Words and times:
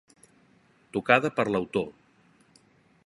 Tocada 0.97 1.31
per 1.35 1.45
l'autor: 1.51 1.87